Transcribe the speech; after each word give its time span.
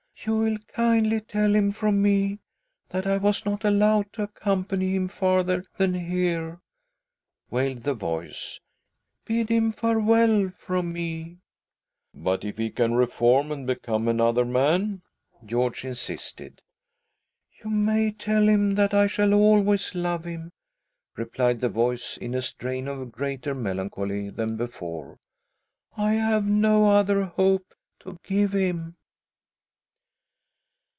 "You 0.23 0.37
will 0.37 0.57
kindly 0.67 1.19
tell 1.21 1.55
him 1.55 1.71
from 1.71 1.99
me 1.99 2.37
that 2.89 3.07
I 3.07 3.17
was' 3.17 3.43
not 3.47 3.65
allowed 3.65 4.13
to 4.13 4.21
accompany 4.21 4.93
him 4.93 5.07
farther 5.07 5.65
than 5.79 5.95
here,",,' 5.95 6.61
wailed 7.49 7.81
the 7.81 7.95
voice, 7.95 8.59
"Bid 9.25 9.49
him 9.49 9.71
farewell 9.71 10.51
from 10.55 10.93
me."" 10.93 11.39
But 12.13 12.45
if 12.45 12.59
he 12.59 12.69
can 12.69 12.93
reform 12.93 13.51
and 13.51 13.65
become 13.65 14.07
another 14.07 14.45
man?" 14.45 15.01
George 15.43 15.83
insisted." 15.83 16.61
You 17.63 17.71
may 17.71 18.11
tell 18.11 18.47
him 18.47 18.75
that 18.75 18.93
I 18.93 19.07
shall 19.07 19.33
always 19.33 19.95
love 19.95 20.25
him," 20.25 20.51
replied 21.15 21.61
the 21.61 21.69
voice, 21.69 22.17
in 22.17 22.35
a 22.35 22.43
strain 22.43 22.87
of 22.87 23.11
greater 23.11 23.55
melancholy 23.55 24.29
than 24.29 24.55
before." 24.55 25.17
I 25.97 26.11
have 26.13 26.45
no 26.47 26.91
other 26.91 27.23
hope 27.23 27.73
to 28.01 28.19
give 28.23 28.51
him." 28.51 28.97